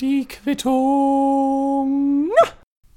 [0.00, 2.30] Die Quittung.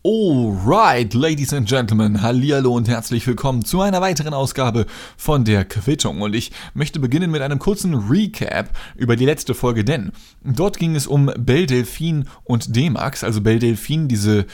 [0.05, 4.85] Alright, Ladies and Gentlemen, hallihallo und herzlich willkommen zu einer weiteren Ausgabe
[5.17, 6.21] von der Quittung.
[6.21, 10.13] Und ich möchte beginnen mit einem kurzen Recap über die letzte Folge, denn
[10.45, 14.45] dort ging es um Belle Delphine und D-Max, also Belle Delphine, diese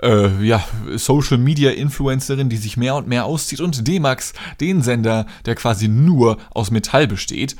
[0.00, 5.26] äh, ja, Social Media Influencerin, die sich mehr und mehr auszieht, und D-Max, den Sender,
[5.44, 7.56] der quasi nur aus Metall besteht.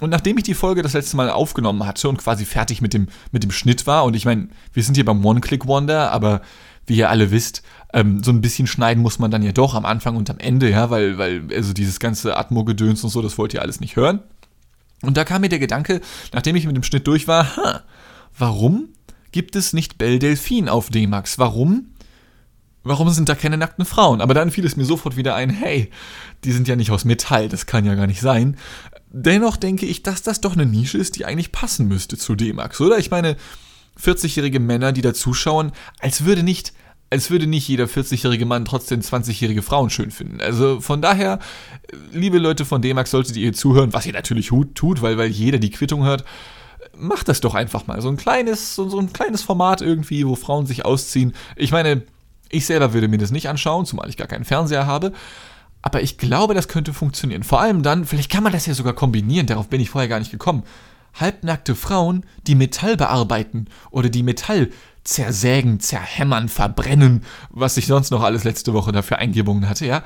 [0.00, 3.08] Und nachdem ich die Folge das letzte Mal aufgenommen hatte und quasi fertig mit dem,
[3.32, 6.40] mit dem Schnitt war, und ich meine, wir sind hier beim One-Click-Wonder, aber
[6.86, 7.62] wie ihr alle wisst,
[7.92, 10.70] ähm, so ein bisschen schneiden muss man dann ja doch am Anfang und am Ende,
[10.70, 14.20] ja, weil, weil, also dieses ganze Atmo-Gedöns und so, das wollt ihr alles nicht hören.
[15.02, 16.00] Und da kam mir der Gedanke,
[16.32, 17.82] nachdem ich mit dem Schnitt durch war, ha,
[18.36, 18.88] warum
[19.32, 21.38] gibt es nicht Belle Delphine auf D-Max?
[21.38, 21.88] Warum?
[22.84, 24.20] Warum sind da keine nackten Frauen?
[24.20, 25.90] Aber dann fiel es mir sofort wieder ein, hey,
[26.44, 28.56] die sind ja nicht aus Metall, das kann ja gar nicht sein.
[29.10, 32.80] Dennoch denke ich, dass das doch eine Nische ist, die eigentlich passen müsste zu D-Max,
[32.80, 32.98] oder?
[32.98, 33.36] Ich meine,
[34.02, 36.72] 40-jährige Männer, die da zuschauen, als würde nicht
[37.10, 40.40] als würde nicht jeder 40-jährige Mann trotzdem 20-jährige Frauen schön finden.
[40.40, 41.38] Also von daher,
[42.12, 45.70] liebe Leute von D-Max, solltet ihr zuhören, was ihr natürlich tut, weil, weil jeder die
[45.70, 46.24] Quittung hört,
[46.94, 48.02] macht das doch einfach mal.
[48.02, 51.32] So ein kleines, so, so ein kleines Format irgendwie, wo Frauen sich ausziehen.
[51.56, 52.02] Ich meine,
[52.50, 55.12] ich selber würde mir das nicht anschauen, zumal ich gar keinen Fernseher habe.
[55.82, 57.42] Aber ich glaube, das könnte funktionieren.
[57.44, 60.18] Vor allem dann, vielleicht kann man das ja sogar kombinieren, darauf bin ich vorher gar
[60.18, 60.64] nicht gekommen
[61.14, 64.70] halbnackte Frauen, die Metall bearbeiten oder die Metall
[65.04, 70.02] zersägen, zerhämmern, verbrennen, was ich sonst noch alles letzte Woche dafür Eingebungen hatte, ja.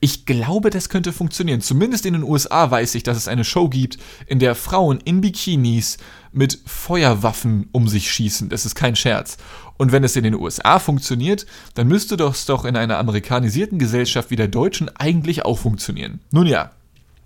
[0.00, 1.60] Ich glaube, das könnte funktionieren.
[1.60, 5.20] Zumindest in den USA weiß ich, dass es eine Show gibt, in der Frauen in
[5.20, 5.98] Bikinis
[6.32, 8.48] mit Feuerwaffen um sich schießen.
[8.48, 9.36] Das ist kein Scherz.
[9.76, 14.30] Und wenn es in den USA funktioniert, dann müsste das doch in einer amerikanisierten Gesellschaft
[14.30, 16.20] wie der deutschen eigentlich auch funktionieren.
[16.30, 16.70] Nun ja,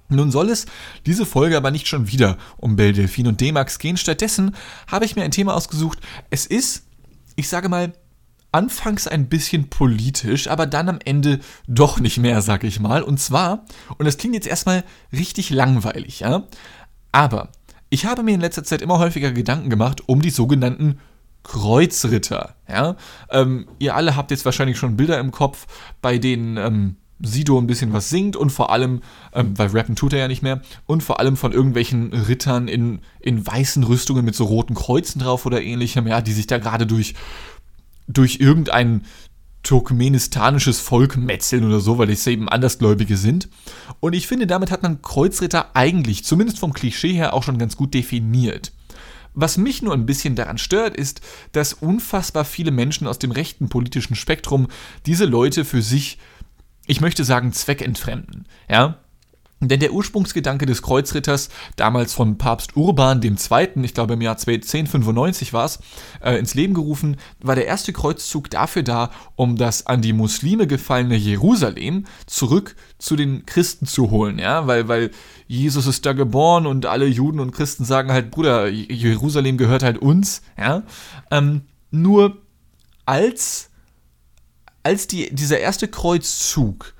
[0.09, 0.67] nun soll es
[1.05, 3.97] diese Folge aber nicht schon wieder um Belle Delphine und D-Max gehen.
[3.97, 4.55] Stattdessen
[4.87, 5.99] habe ich mir ein Thema ausgesucht.
[6.31, 6.84] Es ist,
[7.34, 7.93] ich sage mal,
[8.53, 13.03] anfangs ein bisschen politisch, aber dann am Ende doch nicht mehr, sag ich mal.
[13.03, 13.65] Und zwar,
[13.99, 16.45] und das klingt jetzt erstmal richtig langweilig, ja,
[17.12, 17.50] aber
[17.91, 20.98] ich habe mir in letzter Zeit immer häufiger Gedanken gemacht um die sogenannten
[21.42, 22.97] Kreuzritter, ja.
[23.30, 25.66] Ähm, ihr alle habt jetzt wahrscheinlich schon Bilder im Kopf,
[26.02, 29.00] bei denen ähm, Sido ein bisschen was singt und vor allem,
[29.32, 32.98] ähm, weil rappen tut er ja nicht mehr, und vor allem von irgendwelchen Rittern in,
[33.20, 36.86] in weißen Rüstungen mit so roten Kreuzen drauf oder ähnlichem, ja, die sich da gerade
[36.86, 37.14] durch,
[38.08, 39.04] durch irgendein
[39.66, 43.49] turkmenistanisches Volk metzeln oder so, weil es eben Andersgläubige sind.
[44.00, 47.77] Und ich finde, damit hat man Kreuzritter eigentlich, zumindest vom Klischee her, auch schon ganz
[47.77, 48.72] gut definiert.
[49.34, 51.21] Was mich nur ein bisschen daran stört, ist,
[51.53, 54.69] dass unfassbar viele Menschen aus dem rechten politischen Spektrum
[55.04, 56.19] diese Leute für sich
[56.87, 58.47] ich möchte sagen, zweckentfremden.
[58.69, 58.98] Ja?
[59.61, 63.37] Denn der Ursprungsgedanke des Kreuzritters, damals von Papst Urban II.,
[63.83, 65.78] ich glaube im Jahr 1095 war es,
[66.21, 70.66] äh, ins Leben gerufen, war der erste Kreuzzug dafür da, um das an die Muslime
[70.66, 75.11] gefallene Jerusalem zurück zu den Christen zu holen, ja, weil, weil
[75.47, 79.97] Jesus ist da geboren und alle Juden und Christen sagen halt, Bruder, Jerusalem gehört halt
[79.97, 80.83] uns, ja.
[81.31, 82.37] Ähm, nur
[83.06, 83.71] als
[84.83, 86.95] als die, dieser erste Kreuzzug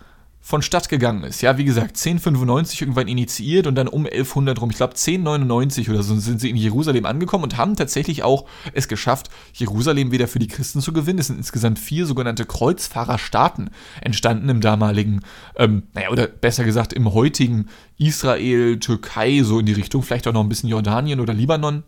[0.49, 4.77] vonstatt gegangen ist, ja, wie gesagt, 1095 irgendwann initiiert und dann um 1100 rum, ich
[4.77, 9.29] glaube 1099 oder so, sind sie in Jerusalem angekommen und haben tatsächlich auch es geschafft,
[9.55, 11.19] Jerusalem wieder für die Christen zu gewinnen.
[11.19, 13.71] Es sind insgesamt vier sogenannte Kreuzfahrerstaaten
[14.01, 15.23] entstanden im damaligen,
[15.57, 17.67] ähm, naja, oder besser gesagt im heutigen
[17.99, 21.83] Israel, Türkei, so in die Richtung, vielleicht auch noch ein bisschen Jordanien oder Libanon.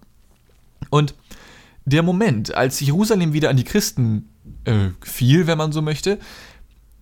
[0.91, 1.15] Und
[1.85, 4.29] der Moment, als Jerusalem wieder an die Christen
[4.65, 6.19] äh, fiel, wenn man so möchte,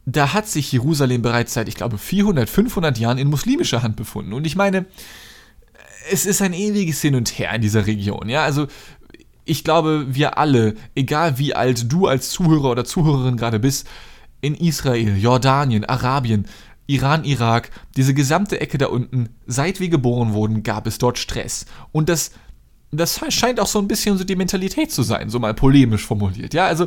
[0.06, 4.32] da hat sich Jerusalem bereits seit, ich glaube, 400, 500 Jahren in muslimischer Hand befunden.
[4.32, 4.86] Und ich meine,
[6.10, 8.28] es ist ein ewiges Hin und Her in dieser Region.
[8.28, 8.68] Ja, also
[9.44, 13.88] ich glaube, wir alle, egal wie alt du als Zuhörer oder Zuhörerin gerade bist,
[14.40, 16.46] in Israel, Jordanien, Arabien,
[16.86, 21.66] Iran, Irak, diese gesamte Ecke da unten, seit wir geboren wurden, gab es dort Stress.
[21.90, 22.30] Und das
[22.92, 26.54] das scheint auch so ein bisschen so die Mentalität zu sein, so mal polemisch formuliert.
[26.54, 26.86] Ja, also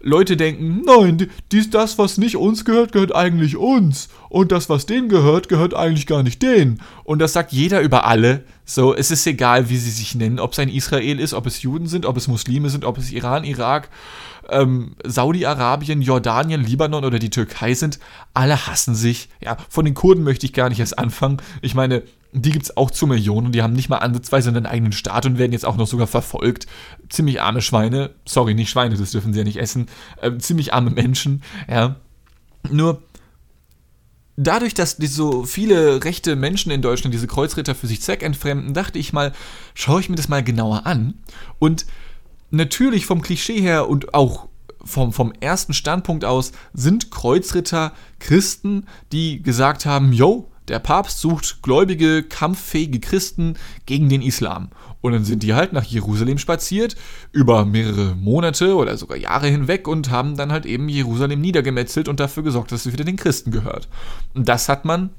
[0.00, 4.08] Leute denken, nein, dies, das, was nicht uns gehört, gehört eigentlich uns.
[4.28, 6.80] Und das, was denen gehört, gehört eigentlich gar nicht denen.
[7.04, 8.44] Und das sagt jeder über alle.
[8.64, 11.62] So, es ist egal, wie sie sich nennen, ob es ein Israel ist, ob es
[11.62, 13.90] Juden sind, ob es Muslime sind, ob es Iran, Irak,
[14.48, 17.98] ähm, Saudi-Arabien, Jordanien, Libanon oder die Türkei sind.
[18.32, 19.28] Alle hassen sich.
[19.40, 21.38] Ja, von den Kurden möchte ich gar nicht erst anfangen.
[21.60, 23.52] Ich meine, die gibt es auch zu Millionen.
[23.52, 26.66] Die haben nicht mal ansatzweise einen eigenen Staat und werden jetzt auch noch sogar verfolgt.
[27.08, 28.10] Ziemlich arme Schweine.
[28.24, 29.86] Sorry, nicht Schweine, das dürfen sie ja nicht essen.
[30.20, 31.96] Äh, ziemlich arme Menschen, ja.
[32.70, 33.02] Nur,
[34.36, 39.12] dadurch, dass so viele rechte Menschen in Deutschland diese Kreuzritter für sich zweckentfremden, dachte ich
[39.12, 39.32] mal,
[39.74, 41.14] schaue ich mir das mal genauer an.
[41.58, 41.86] Und
[42.50, 44.48] natürlich vom Klischee her und auch
[44.84, 51.62] vom, vom ersten Standpunkt aus sind Kreuzritter Christen, die gesagt haben, yo, der Papst sucht
[51.62, 53.56] gläubige, kampffähige Christen
[53.86, 54.70] gegen den Islam.
[55.02, 56.96] Und dann sind die halt nach Jerusalem spaziert,
[57.32, 62.20] über mehrere Monate oder sogar Jahre hinweg und haben dann halt eben Jerusalem niedergemetzelt und
[62.20, 63.88] dafür gesorgt, dass es wieder den Christen gehört.
[64.34, 65.10] Und das hat man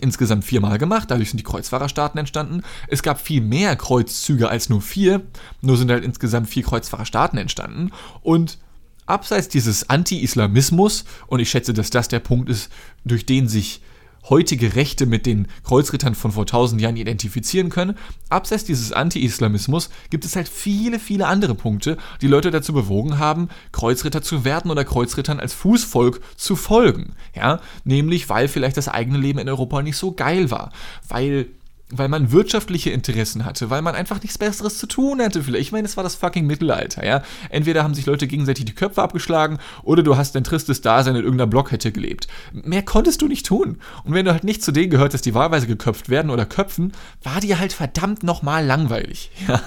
[0.00, 2.62] insgesamt viermal gemacht, dadurch sind die Kreuzfahrerstaaten entstanden.
[2.88, 5.22] Es gab viel mehr Kreuzzüge als nur vier,
[5.60, 7.92] nur sind halt insgesamt vier Kreuzfahrerstaaten entstanden.
[8.22, 8.58] Und
[9.06, 12.70] abseits dieses Anti-Islamismus, und ich schätze, dass das der Punkt ist,
[13.04, 13.82] durch den sich
[14.30, 17.96] heutige Rechte mit den Kreuzrittern von vor tausend Jahren identifizieren können.
[18.28, 23.48] Abseits dieses Anti-Islamismus gibt es halt viele, viele andere Punkte, die Leute dazu bewogen haben,
[23.72, 27.14] Kreuzritter zu werden oder Kreuzrittern als Fußvolk zu folgen.
[27.34, 30.72] Ja, nämlich weil vielleicht das eigene Leben in Europa nicht so geil war,
[31.08, 31.48] weil
[31.90, 35.42] weil man wirtschaftliche Interessen hatte, weil man einfach nichts Besseres zu tun hatte.
[35.42, 37.22] Vielleicht, ich meine, es war das fucking Mittelalter, ja.
[37.50, 41.22] Entweder haben sich Leute gegenseitig die Köpfe abgeschlagen oder du hast dein tristes Dasein in
[41.22, 42.26] irgendeiner Blockhette gelebt.
[42.52, 43.78] Mehr konntest du nicht tun.
[44.04, 46.92] Und wenn du halt nicht zu denen gehört, dass die wahlweise geköpft werden oder köpfen,
[47.22, 49.60] war dir halt verdammt nochmal langweilig, ja.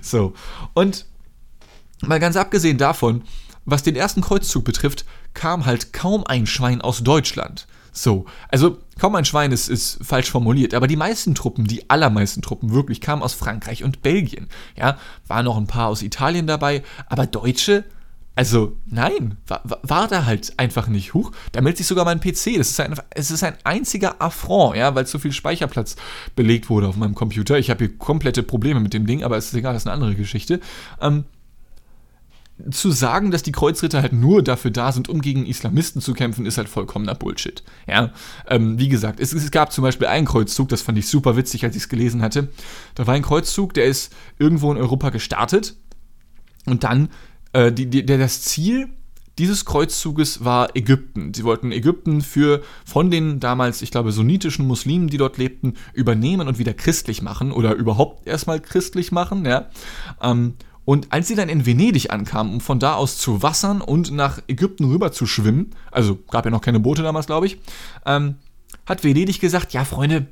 [0.00, 0.34] So.
[0.72, 1.06] Und
[2.00, 3.22] mal ganz abgesehen davon,
[3.64, 5.04] was den ersten Kreuzzug betrifft,
[5.34, 7.66] kam halt kaum ein Schwein aus Deutschland.
[7.96, 12.42] So, also kaum ein Schwein ist, ist falsch formuliert, aber die meisten Truppen, die allermeisten
[12.42, 14.48] Truppen wirklich, kamen aus Frankreich und Belgien.
[14.76, 17.84] Ja, waren noch ein paar aus Italien dabei, aber Deutsche,
[18.34, 21.14] also nein, war, war da halt einfach nicht.
[21.14, 22.58] Huch, da meldet sich sogar mein PC.
[22.58, 25.96] Das ist ein, es ist ein einziger Affront, ja, weil zu viel Speicherplatz
[26.36, 27.58] belegt wurde auf meinem Computer.
[27.58, 29.94] Ich habe hier komplette Probleme mit dem Ding, aber es ist egal, das ist eine
[29.94, 30.60] andere Geschichte.
[31.00, 31.24] Ähm,
[32.70, 36.46] zu sagen, dass die Kreuzritter halt nur dafür da sind, um gegen Islamisten zu kämpfen,
[36.46, 37.62] ist halt vollkommener Bullshit.
[37.86, 38.12] Ja,
[38.48, 41.64] ähm, wie gesagt, es, es, gab zum Beispiel einen Kreuzzug, das fand ich super witzig,
[41.64, 42.48] als ich es gelesen hatte.
[42.94, 45.76] Da war ein Kreuzzug, der ist irgendwo in Europa gestartet
[46.64, 47.10] und dann
[47.52, 48.88] äh, die, die, der, das Ziel
[49.38, 51.34] dieses Kreuzzuges war Ägypten.
[51.34, 56.48] Sie wollten Ägypten für von den damals, ich glaube, sunnitischen Muslimen, die dort lebten, übernehmen
[56.48, 59.68] und wieder christlich machen oder überhaupt erstmal christlich machen, ja.
[60.22, 60.54] Ähm,
[60.86, 64.40] und als sie dann in Venedig ankamen, um von da aus zu wassern und nach
[64.46, 67.58] Ägypten rüber zu schwimmen, also gab ja noch keine Boote damals, glaube ich,
[68.06, 68.36] ähm,
[68.86, 70.28] hat Venedig gesagt, ja Freunde,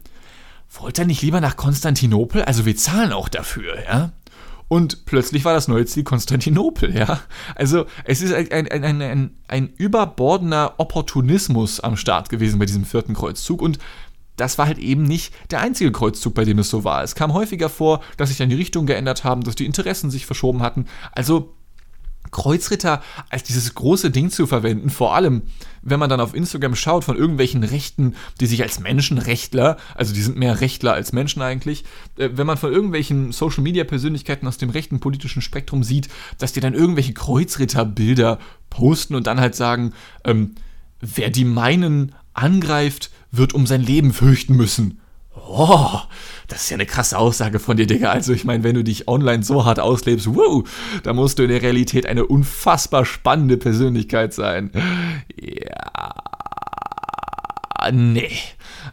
[0.71, 2.43] wollt ihr nicht lieber nach Konstantinopel?
[2.45, 4.12] Also wir zahlen auch dafür, ja?
[4.69, 7.21] Und plötzlich war das neue Ziel Konstantinopel, ja.
[7.56, 12.85] Also es ist ein, ein, ein, ein, ein überbordener Opportunismus am Start gewesen bei diesem
[12.85, 13.79] vierten Kreuzzug und
[14.36, 17.02] das war halt eben nicht der einzige Kreuzzug, bei dem es so war.
[17.02, 20.26] Es kam häufiger vor, dass sich dann die Richtung geändert haben, dass die Interessen sich
[20.26, 20.86] verschoben hatten.
[21.12, 21.54] Also
[22.31, 25.42] Kreuzritter als dieses große Ding zu verwenden, vor allem
[25.82, 30.22] wenn man dann auf Instagram schaut von irgendwelchen Rechten, die sich als Menschenrechtler, also die
[30.22, 31.84] sind mehr Rechtler als Menschen eigentlich,
[32.16, 36.08] äh, wenn man von irgendwelchen Social-Media-Persönlichkeiten aus dem rechten politischen Spektrum sieht,
[36.38, 38.38] dass die dann irgendwelche Kreuzritterbilder
[38.69, 39.92] posten und dann halt sagen,
[40.25, 40.56] ähm,
[41.00, 45.00] wer die meinen angreift, wird um sein Leben fürchten müssen.
[45.46, 46.00] Oh,
[46.48, 48.10] das ist ja eine krasse Aussage von dir, Digga.
[48.10, 50.62] Also ich meine, wenn du dich online so hart auslebst, wow,
[51.02, 54.70] da musst du in der Realität eine unfassbar spannende Persönlichkeit sein.
[55.40, 56.14] Ja,
[57.92, 58.31] nee.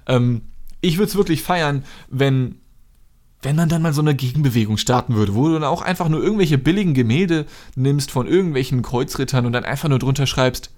[0.07, 0.41] Ähm,
[0.81, 2.55] ich würde es wirklich feiern, wenn
[3.43, 6.21] wenn man dann mal so eine Gegenbewegung starten würde, wo du dann auch einfach nur
[6.21, 10.71] irgendwelche billigen Gemälde nimmst von irgendwelchen Kreuzrittern und dann einfach nur drunter schreibst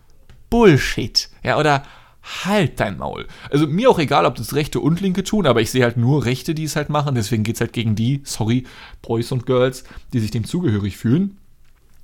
[0.50, 1.30] Bullshit.
[1.44, 1.84] Ja, oder
[2.24, 3.28] halt dein Maul.
[3.50, 6.26] Also mir auch egal, ob das Rechte und Linke tun, aber ich sehe halt nur
[6.26, 7.16] Rechte, die es halt machen.
[7.16, 8.66] Deswegen geht es halt gegen die, sorry,
[9.02, 11.38] Boys und Girls, die sich dem zugehörig fühlen.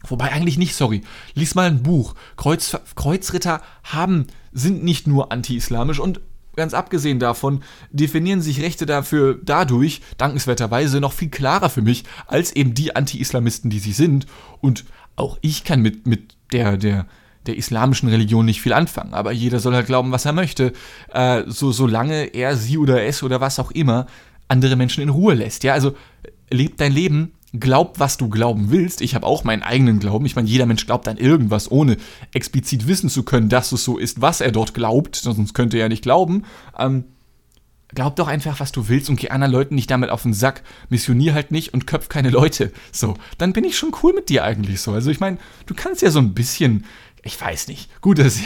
[0.07, 1.01] Wobei eigentlich nicht, sorry.
[1.33, 2.15] Lies mal ein Buch.
[2.37, 6.21] Kreuz, Kreuzritter haben, sind nicht nur anti-islamisch und
[6.55, 12.51] ganz abgesehen davon definieren sich Rechte dafür dadurch, dankenswerterweise, noch viel klarer für mich, als
[12.51, 14.25] eben die Anti-Islamisten, die sie sind.
[14.59, 14.85] Und
[15.15, 17.05] auch ich kann mit, mit der, der,
[17.45, 19.13] der islamischen Religion nicht viel anfangen.
[19.13, 20.73] Aber jeder soll halt glauben, was er möchte,
[21.13, 24.07] äh, so solange er, sie oder es oder was auch immer
[24.47, 25.63] andere Menschen in Ruhe lässt.
[25.63, 25.95] Ja, also
[26.49, 29.01] leb dein Leben, glaub, was du glauben willst.
[29.01, 30.25] Ich habe auch meinen eigenen Glauben.
[30.25, 31.97] Ich meine, jeder Mensch glaubt an irgendwas, ohne
[32.33, 35.15] explizit wissen zu können, dass es so ist, was er dort glaubt.
[35.15, 36.43] Sonst könnte er ja nicht glauben.
[36.77, 37.05] Ähm,
[37.95, 40.63] glaub doch einfach, was du willst und geh anderen Leuten nicht damit auf den Sack.
[40.89, 42.71] Missionier halt nicht und köpf keine Leute.
[42.91, 44.91] So, dann bin ich schon cool mit dir eigentlich so.
[44.91, 46.85] Also ich meine, du kannst ja so ein bisschen
[47.23, 47.89] ich weiß nicht.
[48.01, 48.39] Gut, dass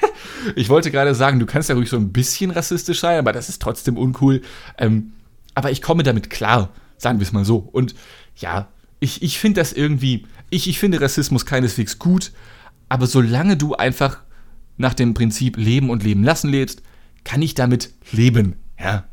[0.56, 3.48] ich wollte gerade sagen, du kannst ja ruhig so ein bisschen rassistisch sein, aber das
[3.48, 4.42] ist trotzdem uncool.
[4.78, 5.12] Ähm,
[5.54, 7.56] aber ich komme damit klar, sagen wir es mal so.
[7.56, 7.94] Und
[8.36, 8.68] ja,
[9.00, 12.32] ich, ich finde das irgendwie, ich, ich finde Rassismus keineswegs gut,
[12.88, 14.18] aber solange du einfach
[14.76, 16.82] nach dem Prinzip Leben und Leben lassen lebst,
[17.22, 18.56] kann ich damit leben.
[18.78, 19.04] Ja,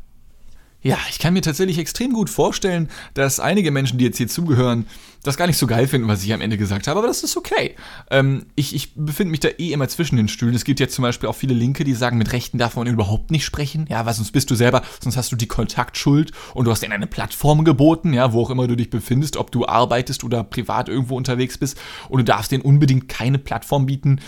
[0.82, 4.86] ja, ich kann mir tatsächlich extrem gut vorstellen, dass einige Menschen, die jetzt hier zugehören,
[5.22, 7.36] das gar nicht so geil finden, was ich am Ende gesagt habe, aber das ist
[7.36, 7.76] okay.
[8.10, 10.54] Ähm, ich, ich befinde mich da eh immer zwischen den Stühlen.
[10.54, 13.30] Es gibt jetzt zum Beispiel auch viele Linke, die sagen, mit Rechten darf man überhaupt
[13.30, 16.72] nicht sprechen, ja, weil sonst bist du selber, sonst hast du die Kontaktschuld und du
[16.72, 20.24] hast ihnen eine Plattform geboten, ja, wo auch immer du dich befindest, ob du arbeitest
[20.24, 24.20] oder privat irgendwo unterwegs bist und du darfst denen unbedingt keine Plattform bieten.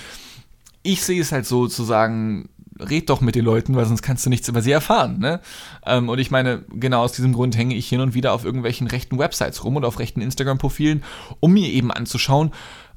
[0.84, 1.82] Ich sehe es halt so zu
[2.78, 5.18] red doch mit den Leuten, weil sonst kannst du nichts über sie erfahren.
[5.18, 5.40] Ne?
[5.86, 8.86] Ähm, und ich meine, genau aus diesem Grund hänge ich hin und wieder auf irgendwelchen
[8.86, 11.04] rechten Websites rum und auf rechten Instagram-Profilen,
[11.40, 12.52] um mir eben anzuschauen,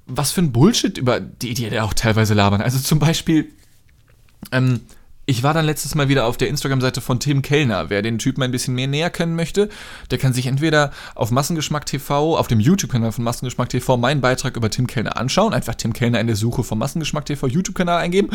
[0.06, 2.62] was für ein Bullshit über die, die auch teilweise labern.
[2.62, 3.52] Also zum Beispiel,
[4.52, 4.82] ähm,
[5.30, 7.90] ich war dann letztes Mal wieder auf der Instagram-Seite von Tim Kellner.
[7.90, 9.68] Wer den Typen ein bisschen mehr näher kennen möchte,
[10.10, 14.56] der kann sich entweder auf Massengeschmack TV, auf dem YouTube-Kanal von Massengeschmack TV meinen Beitrag
[14.56, 15.54] über Tim Kellner anschauen.
[15.54, 18.30] Einfach Tim Kellner in der Suche von Massengeschmack TV YouTube-Kanal eingeben.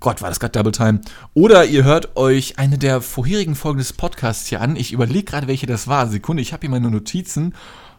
[0.00, 1.00] Gott, war das gerade Double Time.
[1.32, 4.76] Oder ihr hört euch eine der vorherigen Folgen des Podcasts hier an.
[4.76, 6.08] Ich überlege gerade, welche das war.
[6.08, 7.54] Sekunde, ich habe hier meine Notizen.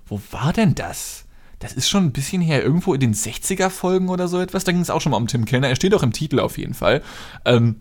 [0.05, 1.25] Wo war denn das?
[1.57, 4.65] Das ist schon ein bisschen her, irgendwo in den 60er-Folgen oder so etwas.
[4.65, 5.67] Da ging es auch schon mal um Tim Kellner.
[5.67, 7.01] Er steht auch im Titel auf jeden Fall.
[7.43, 7.77] Ähm,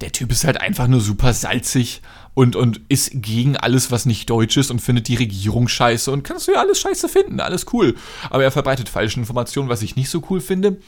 [0.00, 2.02] der Typ ist halt einfach nur super salzig
[2.34, 6.22] und, und ist gegen alles, was nicht deutsch ist und findet die Regierung scheiße und
[6.22, 7.96] kannst du ja alles scheiße finden, alles cool.
[8.30, 10.78] Aber er verbreitet falsche Informationen, was ich nicht so cool finde.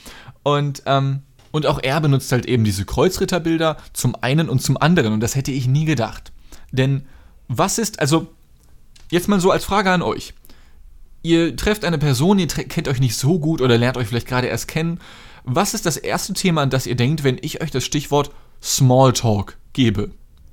[0.43, 5.13] Und, ähm, und auch er benutzt halt eben diese Kreuzritterbilder zum einen und zum anderen
[5.13, 6.33] und das hätte ich nie gedacht.
[6.71, 7.07] Denn
[7.49, 8.29] was ist, also
[9.11, 10.35] jetzt mal so als Frage an euch.
[11.23, 14.49] Ihr trefft eine Person, ihr kennt euch nicht so gut oder lernt euch vielleicht gerade
[14.49, 14.99] erst kennen.
[15.45, 18.31] Was ist das erste Thema, an das ihr denkt, wenn ich euch das Stichwort
[18.63, 20.11] Smalltalk gebe.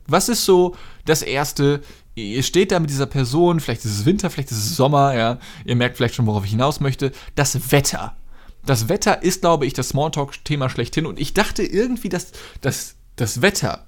[0.08, 0.76] Was ist so
[1.06, 1.82] das Erste?
[2.16, 5.40] Ihr steht da mit dieser Person, vielleicht ist es Winter, vielleicht ist es Sommer, ja.
[5.66, 7.12] Ihr merkt vielleicht schon, worauf ich hinaus möchte.
[7.36, 8.18] Das Wetter.
[8.66, 11.06] Das Wetter ist, glaube ich, das Smalltalk-Thema schlechthin.
[11.06, 13.88] Und ich dachte irgendwie, dass, dass das Wetter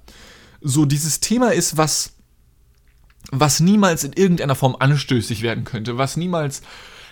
[0.60, 2.12] so dieses Thema ist, was,
[3.30, 6.62] was niemals in irgendeiner Form anstößig werden könnte, was niemals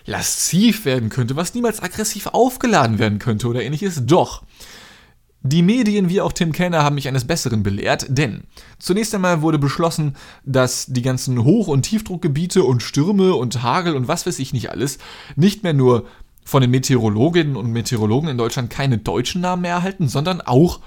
[0.07, 4.07] lasziv werden könnte, was niemals aggressiv aufgeladen werden könnte oder ähnliches.
[4.07, 4.43] Doch.
[5.43, 8.43] Die Medien wie auch Tim Kellner haben mich eines Besseren belehrt, denn
[8.79, 14.07] zunächst einmal wurde beschlossen, dass die ganzen Hoch- und Tiefdruckgebiete und Stürme und Hagel und
[14.07, 14.99] was weiß ich nicht alles
[15.37, 16.07] nicht mehr nur
[16.45, 20.81] von den Meteorologinnen und Meteorologen in Deutschland keine deutschen Namen mehr erhalten, sondern auch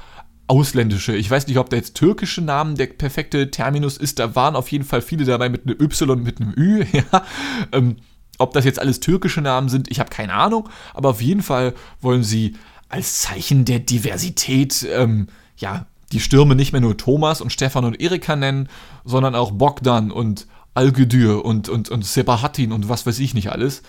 [0.48, 1.16] ausländische.
[1.16, 4.20] Ich weiß nicht, ob da jetzt türkische Namen der perfekte Terminus ist.
[4.20, 6.86] Da waren auf jeden Fall viele dabei mit einem Y und mit einem Ü.
[6.94, 7.24] Ja.
[7.72, 7.96] Ähm,
[8.40, 10.68] ob das jetzt alles türkische Namen sind, ich habe keine Ahnung.
[10.94, 12.56] Aber auf jeden Fall wollen sie
[12.94, 15.26] als Zeichen der Diversität, ähm,
[15.58, 18.70] ja, die Stürme nicht mehr nur Thomas und Stefan und Erika nennen,
[19.04, 20.46] sondern auch Bogdan und
[20.76, 23.82] Algedür und, und, und Sebahatin und was weiß ich nicht alles.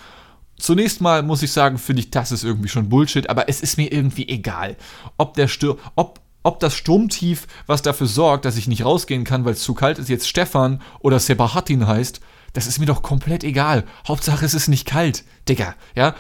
[0.57, 3.77] Zunächst mal muss ich sagen, finde ich, das ist irgendwie schon Bullshit, aber es ist
[3.77, 4.75] mir irgendwie egal,
[5.19, 9.45] ob der Stür ob, ob das Sturmtief, was dafür sorgt, dass ich nicht rausgehen kann,
[9.45, 12.23] weil es zu kalt ist, jetzt Stefan oder Sebahatin heißt,
[12.55, 13.85] das ist mir doch komplett egal.
[14.09, 16.15] Hauptsache es ist nicht kalt, Digga, ja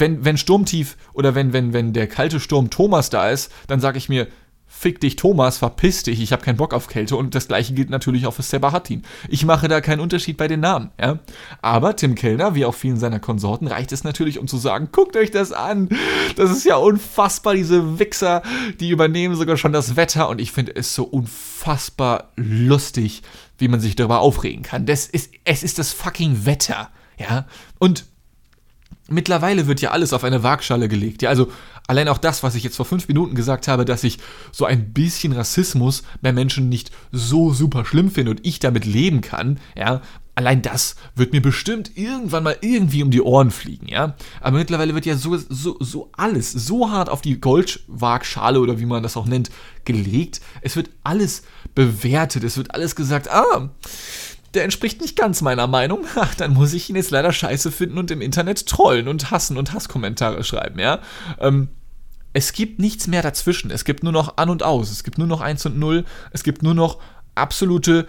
[0.00, 3.98] wenn, wenn Sturmtief oder wenn, wenn, wenn der kalte Sturm Thomas da ist, dann sage
[3.98, 4.28] ich mir,
[4.68, 7.88] fick dich Thomas, verpiss dich, ich habe keinen Bock auf Kälte und das gleiche gilt
[7.88, 9.04] natürlich auch für Sebahatin.
[9.28, 11.18] Ich mache da keinen Unterschied bei den Namen, ja.
[11.62, 15.16] Aber Tim Kellner, wie auch vielen seiner Konsorten, reicht es natürlich, um zu sagen, guckt
[15.16, 15.88] euch das an,
[16.36, 18.42] das ist ja unfassbar, diese Wichser,
[18.80, 23.22] die übernehmen sogar schon das Wetter und ich finde es so unfassbar lustig,
[23.58, 24.84] wie man sich darüber aufregen kann.
[24.84, 27.46] Das ist, es ist das fucking Wetter, ja.
[27.78, 28.04] Und
[29.08, 31.22] Mittlerweile wird ja alles auf eine Waagschale gelegt.
[31.22, 31.50] Ja, also
[31.86, 34.18] allein auch das, was ich jetzt vor fünf Minuten gesagt habe, dass ich
[34.50, 39.20] so ein bisschen Rassismus bei Menschen nicht so super schlimm finde und ich damit leben
[39.20, 40.02] kann, ja,
[40.36, 44.14] allein das wird mir bestimmt irgendwann mal irgendwie um die Ohren fliegen, ja.
[44.40, 48.86] Aber mittlerweile wird ja so, so, so alles so hart auf die Goldwaagschale oder wie
[48.86, 49.50] man das auch nennt,
[49.84, 50.40] gelegt.
[50.60, 51.42] Es wird alles
[51.74, 53.70] bewertet, es wird alles gesagt, ah,
[54.56, 57.98] der entspricht nicht ganz meiner Meinung, ach, dann muss ich ihn jetzt leider scheiße finden
[57.98, 61.00] und im Internet trollen und hassen und Hasskommentare schreiben, ja.
[61.38, 61.68] Ähm,
[62.32, 63.70] es gibt nichts mehr dazwischen.
[63.70, 64.90] Es gibt nur noch an und aus.
[64.90, 66.04] Es gibt nur noch eins und null.
[66.32, 66.98] Es gibt nur noch
[67.34, 68.06] absolute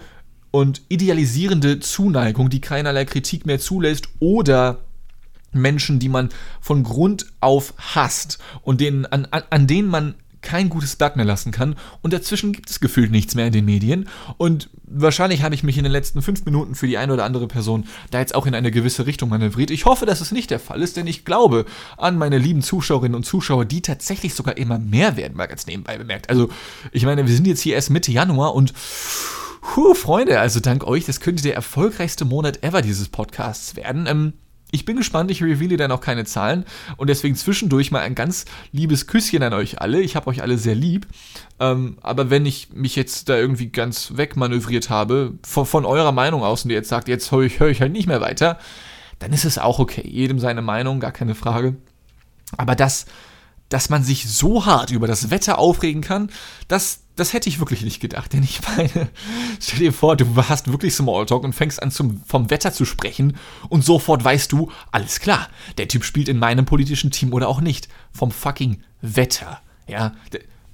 [0.50, 4.80] und idealisierende Zuneigung, die keinerlei Kritik mehr zulässt oder
[5.52, 6.28] Menschen, die man
[6.60, 11.24] von Grund auf hasst und denen, an, an, an denen man kein gutes Blatt mehr
[11.24, 15.54] lassen kann und dazwischen gibt es gefühlt nichts mehr in den Medien und wahrscheinlich habe
[15.54, 18.34] ich mich in den letzten fünf Minuten für die eine oder andere Person da jetzt
[18.34, 19.70] auch in eine gewisse Richtung manövriert.
[19.70, 21.66] Ich hoffe, dass es nicht der Fall ist, denn ich glaube
[21.96, 25.98] an meine lieben Zuschauerinnen und Zuschauer, die tatsächlich sogar immer mehr werden, mal ganz nebenbei
[25.98, 26.30] bemerkt.
[26.30, 26.48] Also
[26.92, 28.72] ich meine, wir sind jetzt hier erst Mitte Januar und
[29.60, 34.06] Puh, Freunde, also dank euch, das könnte der erfolgreichste Monat ever dieses Podcasts werden.
[34.06, 34.32] Ähm,
[34.70, 36.64] Ich bin gespannt, ich reveale dann auch keine Zahlen
[36.98, 40.00] und deswegen zwischendurch mal ein ganz liebes Küsschen an euch alle.
[40.00, 41.06] Ich habe euch alle sehr lieb.
[41.58, 46.42] Ähm, aber wenn ich mich jetzt da irgendwie ganz wegmanövriert habe, von, von eurer Meinung
[46.42, 48.58] aus und ihr jetzt sagt, jetzt höre ich, hör ich halt nicht mehr weiter,
[49.18, 50.06] dann ist es auch okay.
[50.06, 51.76] Jedem seine Meinung, gar keine Frage.
[52.56, 53.06] Aber das,
[53.68, 56.30] dass man sich so hart über das Wetter aufregen kann,
[56.68, 58.32] das, das hätte ich wirklich nicht gedacht.
[58.32, 59.08] Denn ich meine,
[59.60, 63.36] stell dir vor, du hast wirklich Smalltalk und fängst an zum, vom Wetter zu sprechen
[63.68, 67.60] und sofort weißt du, alles klar, der Typ spielt in meinem politischen Team oder auch
[67.60, 67.88] nicht.
[68.12, 69.60] Vom fucking Wetter.
[69.86, 70.12] Ja,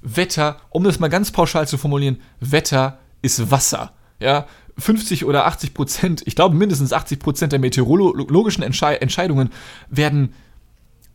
[0.01, 3.93] Wetter, um das mal ganz pauschal zu formulieren, Wetter ist Wasser.
[4.19, 4.47] Ja,
[4.77, 9.51] 50 oder 80 Prozent, ich glaube mindestens 80 Prozent der meteorologischen Entschei Entscheidungen
[9.89, 10.33] werden,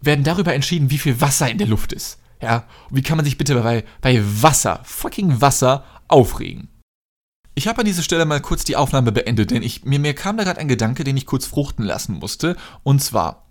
[0.00, 2.18] werden darüber entschieden, wie viel Wasser in der Luft ist.
[2.42, 6.68] Ja, wie kann man sich bitte bei, bei Wasser, fucking Wasser, aufregen?
[7.54, 10.36] Ich habe an dieser Stelle mal kurz die Aufnahme beendet, denn ich, mir, mir kam
[10.36, 12.56] da gerade ein Gedanke, den ich kurz fruchten lassen musste.
[12.82, 13.50] Und zwar,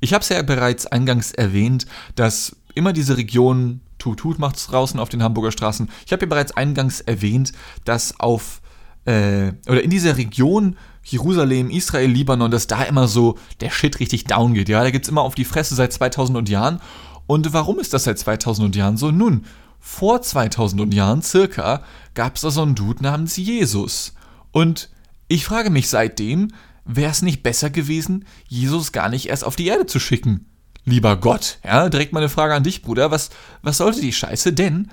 [0.00, 4.68] ich habe es ja bereits eingangs erwähnt, dass immer diese Region, Tut Tut macht es
[4.68, 5.90] draußen auf den Hamburger Straßen.
[6.06, 7.52] Ich habe ja bereits eingangs erwähnt,
[7.84, 8.60] dass auf
[9.08, 14.24] äh, oder in dieser Region Jerusalem, Israel, Libanon, dass da immer so der Shit richtig
[14.24, 14.68] down geht.
[14.68, 16.80] Ja, da es immer auf die Fresse seit 2000 Jahren.
[17.26, 19.10] Und warum ist das seit 2000 Jahren so?
[19.10, 19.46] Nun,
[19.80, 24.12] vor 2000 Jahren circa gab es da so einen Dude namens Jesus.
[24.52, 24.90] Und
[25.28, 26.48] ich frage mich seitdem,
[26.84, 30.46] wäre es nicht besser gewesen, Jesus gar nicht erst auf die Erde zu schicken?
[30.84, 33.30] Lieber Gott, ja, direkt mal eine Frage an dich, Bruder, was,
[33.62, 34.52] was sollte die Scheiße?
[34.52, 34.90] Denn,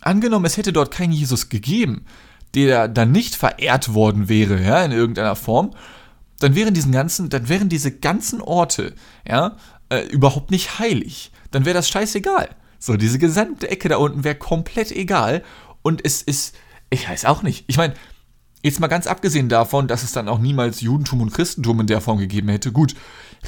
[0.00, 2.04] angenommen, es hätte dort keinen Jesus gegeben,
[2.54, 5.72] der dann nicht verehrt worden wäre, ja, in irgendeiner Form,
[6.38, 8.94] dann wären diesen ganzen, dann wären diese ganzen Orte,
[9.28, 9.56] ja,
[9.90, 11.32] äh, überhaupt nicht heilig.
[11.50, 12.48] Dann wäre das scheißegal.
[12.78, 15.42] So, diese gesamte Ecke da unten wäre komplett egal.
[15.82, 16.56] Und es ist,
[16.88, 17.64] ich weiß auch nicht.
[17.66, 17.94] Ich meine,
[18.62, 22.00] jetzt mal ganz abgesehen davon, dass es dann auch niemals Judentum und Christentum in der
[22.00, 22.72] Form gegeben hätte.
[22.72, 22.94] Gut,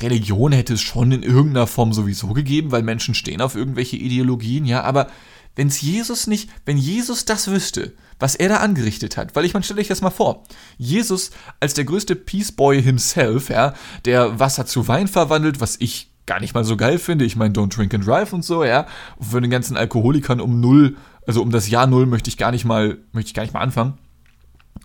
[0.01, 4.65] Religion hätte es schon in irgendeiner Form sowieso gegeben, weil Menschen stehen auf irgendwelche Ideologien,
[4.65, 5.09] ja, aber
[5.57, 9.53] wenn es Jesus nicht, wenn Jesus das wüsste, was er da angerichtet hat, weil ich
[9.53, 10.45] meine, stellt euch das mal vor,
[10.79, 11.31] Jesus
[11.61, 16.41] als der größte Peace Boy himself, ja, der Wasser zu Wein verwandelt, was ich gar
[16.41, 18.87] nicht mal so geil finde, ich meine, don't drink and drive und so, ja,
[19.21, 22.65] für den ganzen Alkoholikern um null, also um das Jahr null möchte ich gar nicht
[22.65, 23.99] mal, möchte ich gar nicht mal anfangen.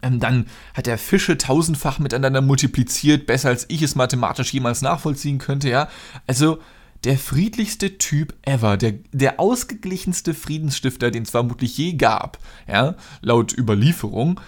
[0.01, 5.37] Ähm, dann hat er Fische tausendfach miteinander multipliziert, besser als ich es mathematisch jemals nachvollziehen
[5.37, 5.89] könnte, ja.
[6.27, 6.59] Also,
[7.07, 13.57] der friedlichste Typ ever, der, der ausgeglichenste Friedensstifter, den es vermutlich je gab, ja, laut
[13.57, 14.41] Überlieferung,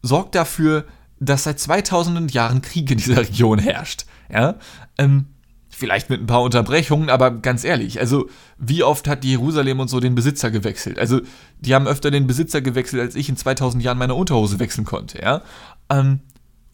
[0.00, 0.86] sorgt dafür,
[1.18, 4.54] dass seit 2000 Jahren Krieg in dieser Region herrscht, ja.
[4.96, 5.26] Ähm,
[5.68, 10.00] vielleicht mit ein paar Unterbrechungen, aber ganz ehrlich, also wie oft hat Jerusalem und so
[10.00, 10.98] den Besitzer gewechselt?
[10.98, 11.20] Also
[11.58, 15.20] die haben öfter den Besitzer gewechselt, als ich in 2000 Jahren meine Unterhose wechseln konnte,
[15.20, 15.42] ja.
[15.90, 16.20] Ähm,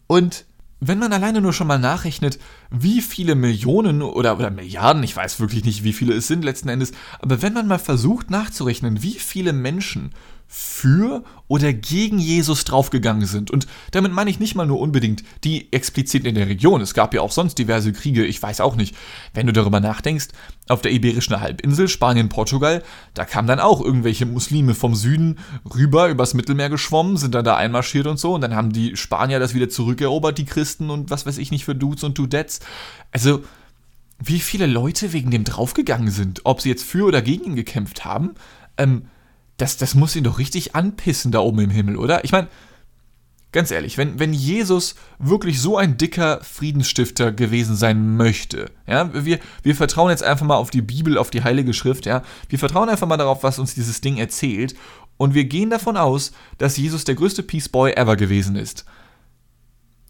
[0.07, 0.45] und
[0.79, 2.37] wenn man alleine nur schon mal nachrechnet,
[2.69, 6.69] wie viele Millionen oder, oder Milliarden, ich weiß wirklich nicht, wie viele es sind letzten
[6.69, 10.11] Endes, aber wenn man mal versucht nachzurechnen, wie viele Menschen
[10.47, 13.51] für oder gegen Jesus draufgegangen sind.
[13.51, 16.81] Und damit meine ich nicht mal nur unbedingt die explizit in der Region.
[16.81, 18.95] Es gab ja auch sonst diverse Kriege, ich weiß auch nicht.
[19.33, 20.29] Wenn du darüber nachdenkst,
[20.69, 22.83] auf der Iberischen Halbinsel, Spanien, Portugal,
[23.13, 25.39] da kamen dann auch irgendwelche Muslime vom Süden
[25.75, 28.33] rüber übers Mittelmeer geschwommen, sind dann da einmarschiert und so.
[28.33, 31.65] Und dann haben die Spanier das wieder zurückerobert, die Christen und was weiß ich nicht
[31.65, 32.61] für Dudes und Dudettes.
[33.11, 33.43] Also,
[34.19, 38.03] wie viele Leute wegen dem draufgegangen sind, ob sie jetzt für oder gegen ihn gekämpft
[38.03, 38.31] haben,
[38.77, 39.03] ähm,
[39.57, 42.23] das, das muss ihn doch richtig anpissen da oben im Himmel, oder?
[42.23, 42.47] Ich meine,
[43.51, 49.39] ganz ehrlich, wenn, wenn Jesus wirklich so ein dicker Friedensstifter gewesen sein möchte, ja, wir,
[49.63, 52.89] wir vertrauen jetzt einfach mal auf die Bibel, auf die Heilige Schrift, ja, wir vertrauen
[52.89, 54.75] einfach mal darauf, was uns dieses Ding erzählt
[55.17, 58.85] und wir gehen davon aus, dass Jesus der größte Peace Boy ever gewesen ist.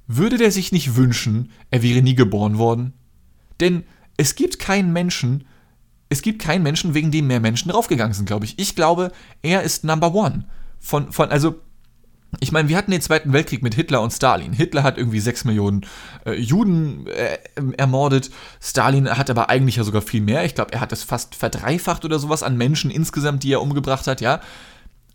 [0.07, 2.93] Würde der sich nicht wünschen, er wäre nie geboren worden?
[3.59, 3.83] Denn
[4.17, 5.45] es gibt keinen Menschen,
[6.09, 8.57] es gibt keinen Menschen, wegen dem mehr Menschen draufgegangen sind, glaube ich.
[8.57, 10.45] Ich glaube, er ist Number One.
[10.79, 11.55] Von, von, also,
[12.39, 14.53] ich meine, wir hatten den Zweiten Weltkrieg mit Hitler und Stalin.
[14.53, 15.85] Hitler hat irgendwie sechs Millionen
[16.25, 17.37] äh, Juden äh,
[17.77, 18.29] ermordet.
[18.61, 20.45] Stalin hat aber eigentlich ja sogar viel mehr.
[20.45, 24.07] Ich glaube, er hat das fast verdreifacht oder sowas an Menschen insgesamt, die er umgebracht
[24.07, 24.41] hat, ja.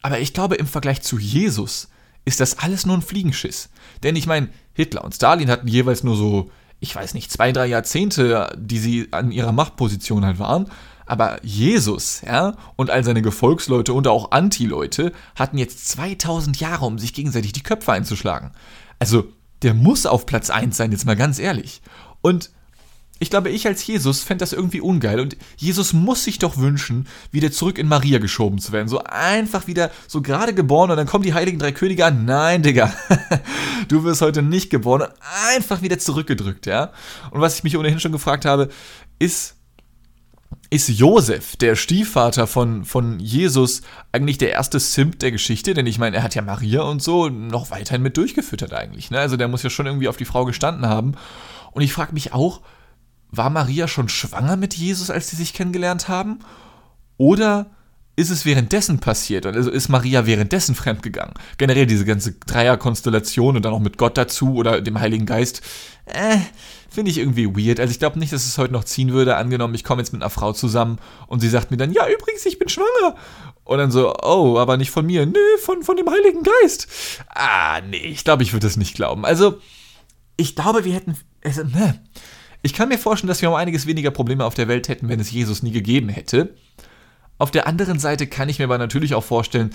[0.03, 1.89] Aber ich glaube, im Vergleich zu Jesus
[2.25, 3.69] ist das alles nur ein Fliegenschiss.
[4.03, 6.51] Denn ich meine, Hitler und Stalin hatten jeweils nur so
[6.83, 10.67] ich weiß nicht, zwei, drei Jahrzehnte, die sie an ihrer Machtposition halt waren.
[11.07, 16.99] Aber Jesus, ja, und all seine Gefolgsleute und auch Anti-Leute hatten jetzt 2000 Jahre, um
[16.99, 18.51] sich gegenseitig die Köpfe einzuschlagen.
[18.99, 19.27] Also,
[19.63, 21.83] der muss auf Platz 1 sein, jetzt mal ganz ehrlich.
[22.21, 22.51] Und
[23.23, 25.21] ich glaube, ich als Jesus fände das irgendwie ungeil.
[25.21, 28.89] Und Jesus muss sich doch wünschen, wieder zurück in Maria geschoben zu werden.
[28.89, 32.25] So einfach wieder, so gerade geboren und dann kommen die heiligen drei Könige an.
[32.25, 32.93] Nein, Digga,
[33.93, 35.09] du wirst heute nicht geboren.
[35.55, 36.93] Einfach wieder zurückgedrückt, ja.
[37.31, 38.69] Und was ich mich ohnehin schon gefragt habe,
[39.19, 39.57] ist,
[40.71, 45.75] ist Josef, der Stiefvater von, von Jesus, eigentlich der erste Simp der Geschichte?
[45.75, 49.11] Denn ich meine, er hat ja Maria und so noch weiterhin mit durchgefüttert eigentlich.
[49.11, 49.19] Ne?
[49.19, 51.13] Also der muss ja schon irgendwie auf die Frau gestanden haben.
[51.73, 52.63] Und ich frage mich auch,
[53.31, 56.41] war Maria schon schwanger mit Jesus, als sie sich kennengelernt haben?
[57.17, 57.71] Oder
[58.15, 59.47] ist es währenddessen passiert?
[59.47, 61.35] Also ist Maria währenddessen fremdgegangen?
[61.57, 65.63] Generell diese ganze Dreierkonstellation und dann auch mit Gott dazu oder dem Heiligen Geist,
[66.05, 66.37] äh,
[66.91, 67.81] finde ich irgendwie weird.
[67.81, 69.37] Also ich glaube nicht, dass es heute noch ziehen würde.
[69.37, 72.45] Angenommen, ich komme jetzt mit einer Frau zusammen und sie sagt mir dann, ja, übrigens,
[72.45, 73.17] ich bin schwanger.
[73.65, 75.25] Und dann so, oh, aber nicht von mir.
[75.25, 76.89] Nö, von, von dem Heiligen Geist.
[77.29, 79.25] Ah, nee, ich glaube, ich würde das nicht glauben.
[79.25, 79.61] Also,
[80.37, 81.17] ich glaube, wir hätten.
[81.45, 82.03] Also, ne.
[82.63, 85.21] Ich kann mir vorstellen, dass wir um einiges weniger Probleme auf der Welt hätten, wenn
[85.21, 86.55] es Jesus nie gegeben hätte.
[87.43, 89.71] Auf der anderen Seite kann ich mir aber natürlich auch vorstellen,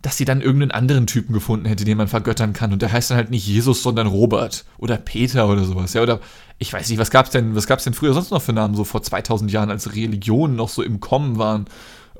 [0.00, 2.72] dass sie dann irgendeinen anderen Typen gefunden hätte, den man vergöttern kann.
[2.72, 5.92] Und der heißt dann halt nicht Jesus, sondern Robert oder Peter oder sowas.
[5.92, 6.20] Ja, oder
[6.56, 9.52] ich weiß nicht, was gab's denn, denn früher sonst noch für Namen, so vor 2000
[9.52, 11.66] Jahren, als Religionen noch so im Kommen waren?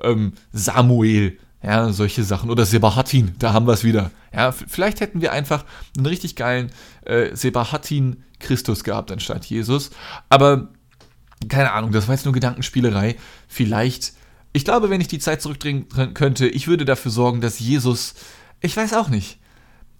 [0.02, 2.50] Ähm, Samuel, ja, solche Sachen.
[2.50, 4.10] Oder Sebahatin, da haben wir es wieder.
[4.34, 5.64] Ja, vielleicht hätten wir einfach
[5.96, 6.72] einen richtig geilen
[7.06, 9.92] äh, Sebahatin Christus gehabt anstatt Jesus.
[10.28, 10.68] Aber
[11.48, 13.16] keine Ahnung, das war jetzt nur Gedankenspielerei.
[13.48, 14.12] Vielleicht,
[14.52, 18.14] ich glaube, wenn ich die Zeit zurückdrehen könnte, ich würde dafür sorgen, dass Jesus,
[18.60, 19.38] ich weiß auch nicht,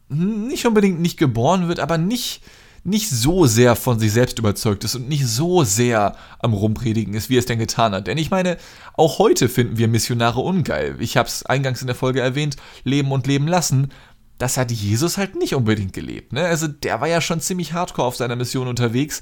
[0.09, 2.43] nicht unbedingt nicht geboren wird, aber nicht,
[2.83, 7.31] nicht so sehr von sich selbst überzeugt ist und nicht so sehr am Rumpredigen ist,
[7.31, 8.09] wie er es denn getan hat.
[8.09, 8.57] Denn ich meine,
[8.95, 10.97] auch heute finden wir Missionare ungeil.
[10.99, 13.93] Ich habe es eingangs in der Folge erwähnt, leben und leben lassen
[14.41, 16.33] das hat Jesus halt nicht unbedingt gelebt.
[16.33, 16.45] Ne?
[16.47, 19.21] Also der war ja schon ziemlich hardcore auf seiner Mission unterwegs.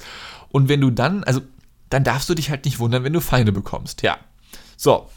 [0.49, 1.41] Und wenn du dann, also
[1.91, 4.03] dann darfst du dich halt nicht wundern, wenn du Feinde bekommst.
[4.03, 4.19] Ja.
[4.77, 5.09] So.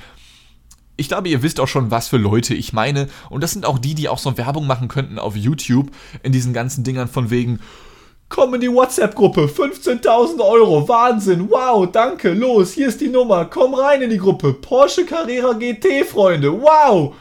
[0.97, 3.07] ich glaube, ihr wisst auch schon, was für Leute ich meine.
[3.31, 5.89] Und das sind auch die, die auch so Werbung machen könnten auf YouTube
[6.21, 7.59] in diesen ganzen Dingern von wegen,
[8.29, 13.73] komm in die WhatsApp-Gruppe, 15.000 Euro, Wahnsinn, wow, danke, los, hier ist die Nummer, komm
[13.73, 17.13] rein in die Gruppe, Porsche Carrera GT, Freunde, wow.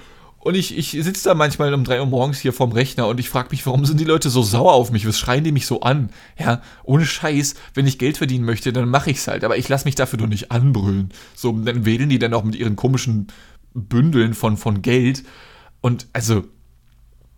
[0.42, 3.28] Und ich, ich sitze da manchmal um 3 Uhr morgens hier vorm Rechner und ich
[3.28, 5.06] frage mich, warum sind die Leute so sauer auf mich?
[5.06, 6.08] Was schreien die mich so an?
[6.38, 9.44] Ja, ohne Scheiß, wenn ich Geld verdienen möchte, dann mache ich's halt.
[9.44, 11.10] Aber ich lasse mich dafür doch nicht anbrüllen.
[11.36, 13.26] So, dann wählen die dann auch mit ihren komischen
[13.74, 15.24] Bündeln von, von Geld.
[15.82, 16.44] Und also,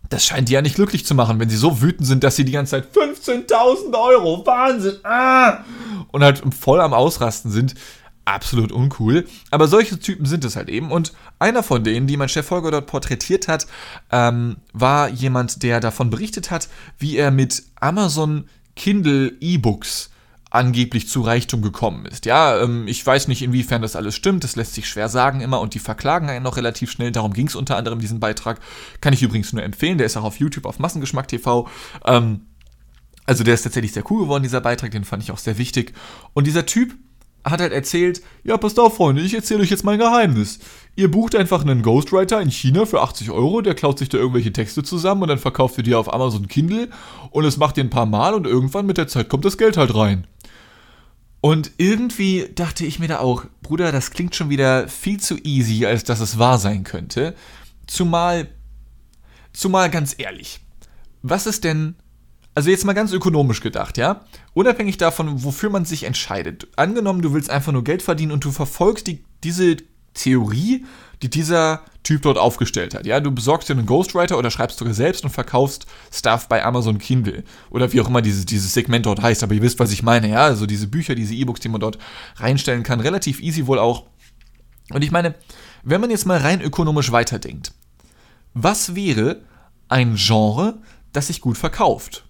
[0.07, 2.45] das scheint die ja nicht glücklich zu machen, wenn sie so wütend sind, dass sie
[2.45, 5.65] die ganze Zeit 15.000 Euro, Wahnsinn, ah!
[6.11, 7.75] Und halt voll am Ausrasten sind
[8.25, 9.27] absolut uncool.
[9.51, 10.91] Aber solche Typen sind es halt eben.
[10.91, 13.67] Und einer von denen, die mein Chef Holger dort porträtiert hat,
[14.11, 20.09] ähm, war jemand, der davon berichtet hat, wie er mit Amazon Kindle E-Books
[20.53, 22.25] angeblich zu Reichtum gekommen ist.
[22.25, 25.59] Ja, ähm, ich weiß nicht, inwiefern das alles stimmt, das lässt sich schwer sagen immer
[25.59, 28.59] und die verklagen einen noch relativ schnell, darum ging es unter anderem diesen Beitrag.
[29.01, 31.67] Kann ich übrigens nur empfehlen, der ist auch auf YouTube auf Massengeschmack TV.
[32.05, 32.41] Ähm,
[33.25, 35.93] also der ist tatsächlich sehr cool geworden, dieser Beitrag, den fand ich auch sehr wichtig.
[36.33, 36.93] Und dieser Typ
[37.45, 40.59] hat halt erzählt, ja, passt auf, Freunde, ich erzähle euch jetzt mein Geheimnis.
[40.95, 44.53] Ihr bucht einfach einen Ghostwriter in China für 80 Euro, der klaut sich da irgendwelche
[44.53, 46.89] Texte zusammen und dann verkauft ihr die auf Amazon Kindle
[47.31, 49.77] und es macht ihr ein paar Mal und irgendwann mit der Zeit kommt das Geld
[49.77, 50.27] halt rein.
[51.41, 55.85] Und irgendwie dachte ich mir da auch, Bruder, das klingt schon wieder viel zu easy,
[55.85, 57.35] als dass es wahr sein könnte.
[57.85, 58.47] Zumal,
[59.51, 60.61] zumal ganz ehrlich,
[61.21, 61.95] was ist denn
[62.55, 64.21] also jetzt mal ganz ökonomisch gedacht, ja?
[64.53, 66.67] Unabhängig davon, wofür man sich entscheidet.
[66.75, 69.77] Angenommen, du willst einfach nur Geld verdienen und du verfolgst die, diese
[70.13, 70.85] Theorie,
[71.21, 73.05] die dieser Typ dort aufgestellt hat.
[73.05, 76.97] Ja, du besorgst dir einen Ghostwriter oder schreibst sogar selbst und verkaufst Stuff bei Amazon
[76.97, 79.41] Kindle oder wie auch immer dieses, dieses Segment dort heißt.
[79.41, 80.43] Aber ihr wisst, was ich meine, ja?
[80.43, 81.97] Also diese Bücher, diese E-Books, die man dort
[82.35, 84.05] reinstellen kann, relativ easy wohl auch.
[84.91, 85.33] Und ich meine,
[85.83, 87.73] wenn man jetzt mal rein ökonomisch weiterdenkt,
[88.53, 89.41] was wäre
[89.87, 90.81] ein Genre,
[91.13, 92.25] das sich gut verkauft?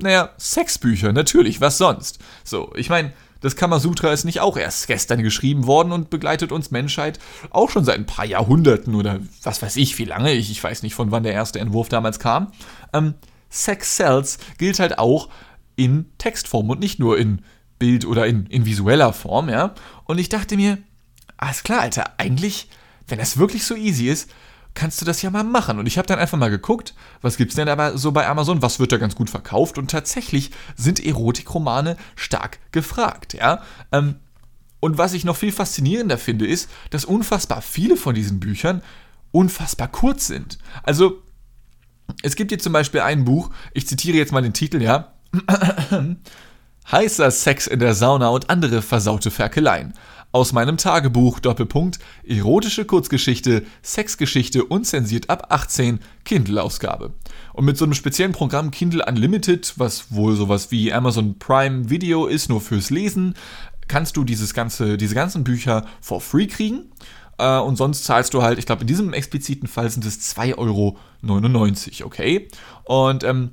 [0.00, 2.18] Naja, Sexbücher, natürlich, was sonst?
[2.44, 6.70] So, ich meine, Das Kamasutra ist nicht auch erst gestern geschrieben worden und begleitet uns
[6.72, 10.32] Menschheit auch schon seit ein paar Jahrhunderten oder was weiß ich, wie lange.
[10.32, 12.50] Ich, ich weiß nicht, von wann der erste Entwurf damals kam.
[12.92, 13.14] Ähm,
[13.48, 15.28] Sex Cells gilt halt auch
[15.76, 17.42] in Textform und nicht nur in
[17.78, 19.72] Bild oder in, in visueller Form, ja.
[20.04, 20.78] Und ich dachte mir,
[21.36, 22.68] alles klar, Alter, eigentlich,
[23.06, 24.28] wenn das wirklich so easy ist,
[24.78, 25.80] kannst du das ja mal machen.
[25.80, 28.78] Und ich habe dann einfach mal geguckt, was gibt's denn aber so bei Amazon, was
[28.78, 33.62] wird da ganz gut verkauft und tatsächlich sind Erotikromane stark gefragt, ja.
[33.90, 34.14] Ähm,
[34.78, 38.82] und was ich noch viel faszinierender finde, ist, dass unfassbar viele von diesen Büchern
[39.32, 40.58] unfassbar kurz sind.
[40.84, 41.24] Also,
[42.22, 45.12] es gibt hier zum Beispiel ein Buch, ich zitiere jetzt mal den Titel, ja.
[46.92, 49.92] Heißer Sex in der Sauna und andere versaute Ferkeleien.
[50.30, 57.14] Aus meinem Tagebuch, Doppelpunkt, erotische Kurzgeschichte, Sexgeschichte unzensiert ab 18, Kindle-Ausgabe.
[57.54, 62.26] Und mit so einem speziellen Programm Kindle Unlimited, was wohl sowas wie Amazon Prime Video
[62.26, 63.34] ist, nur fürs Lesen,
[63.88, 66.92] kannst du dieses ganze, diese ganzen Bücher for free kriegen.
[67.38, 70.58] Äh, und sonst zahlst du halt, ich glaube, in diesem expliziten Fall sind es 2,99
[70.58, 70.98] Euro,
[72.04, 72.48] okay?
[72.84, 73.52] Und ähm,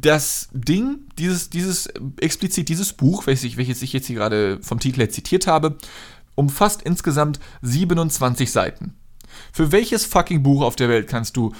[0.00, 1.86] das Ding, dieses, dieses,
[2.18, 5.76] explizit dieses Buch, welches ich, welches ich jetzt hier gerade vom Titel her zitiert habe,
[6.34, 8.94] umfasst insgesamt 27 Seiten.
[9.52, 11.52] Für welches fucking Buch auf der Welt kannst du,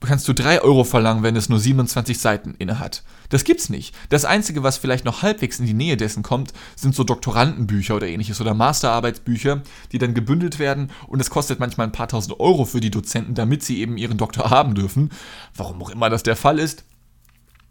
[0.00, 3.04] kannst du 3 Euro verlangen, wenn es nur 27 Seiten inne hat?
[3.28, 3.94] Das gibt's nicht.
[4.08, 8.08] Das Einzige, was vielleicht noch halbwegs in die Nähe dessen kommt, sind so Doktorandenbücher oder
[8.08, 12.64] ähnliches oder Masterarbeitsbücher, die dann gebündelt werden und es kostet manchmal ein paar tausend Euro
[12.64, 15.10] für die Dozenten, damit sie eben ihren Doktor haben dürfen.
[15.54, 16.84] Warum auch immer das der Fall ist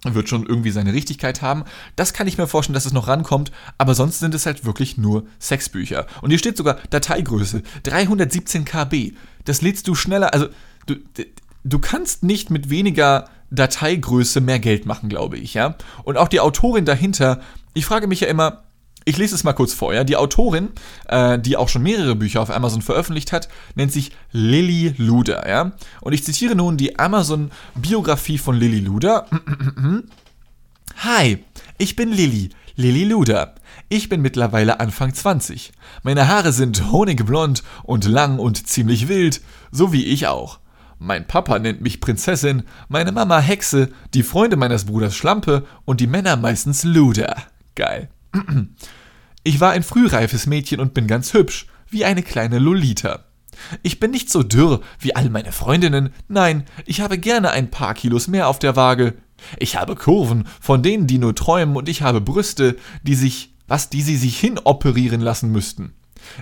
[0.04, 1.66] wird schon irgendwie seine Richtigkeit haben.
[1.96, 4.98] Das kann ich mir vorstellen, dass es noch rankommt, aber sonst sind es halt wirklich
[4.98, 6.08] nur Sexbücher.
[6.22, 9.14] Und hier steht sogar Dateigröße 317 KB.
[9.46, 10.48] Das lädst du schneller, also
[10.86, 10.96] du,
[11.64, 15.76] du kannst nicht mit weniger Dateigröße mehr Geld machen, glaube ich, ja.
[16.04, 17.42] Und auch die Autorin dahinter,
[17.74, 18.64] ich frage mich ja immer,
[19.10, 20.04] ich lese es mal kurz vor, ja.
[20.04, 20.70] Die Autorin,
[21.08, 25.72] äh, die auch schon mehrere Bücher auf Amazon veröffentlicht hat, nennt sich Lilly Luder, ja.
[26.02, 29.26] Und ich zitiere nun die Amazon-Biografie von Lilly Luder.
[30.98, 31.44] Hi,
[31.78, 33.56] ich bin Lilly, Lilly Luder.
[33.90, 35.72] Ich bin mittlerweile Anfang 20.
[36.04, 39.42] Meine Haare sind honigblond und lang und ziemlich wild,
[39.72, 40.60] so wie ich auch.
[41.00, 46.08] Mein Papa nennt mich Prinzessin, meine Mama Hexe, die Freunde meines Bruders Schlampe und die
[46.08, 47.38] Männer meistens Luder.
[47.74, 48.10] Geil.
[49.44, 53.26] Ich war ein frühreifes Mädchen und bin ganz hübsch, wie eine kleine Lolita.
[53.84, 57.94] Ich bin nicht so dürr wie all meine Freundinnen, nein, ich habe gerne ein paar
[57.94, 59.16] Kilos mehr auf der Waage.
[59.58, 63.90] Ich habe Kurven, von denen die nur träumen, und ich habe Brüste, die sich, was,
[63.90, 65.94] die sie sich hinoperieren lassen müssten.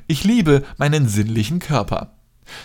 [0.08, 2.14] Ich liebe meinen sinnlichen Körper.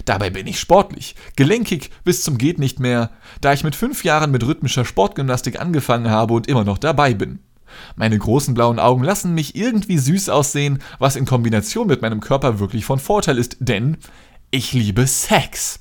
[0.04, 4.30] Dabei bin ich sportlich, gelenkig bis zum geht nicht mehr, da ich mit fünf Jahren
[4.30, 7.40] mit rhythmischer Sportgymnastik angefangen habe und immer noch dabei bin.
[7.96, 12.58] Meine großen blauen Augen lassen mich irgendwie süß aussehen, was in Kombination mit meinem Körper
[12.58, 13.96] wirklich von Vorteil ist, denn
[14.50, 15.80] ich liebe Sex.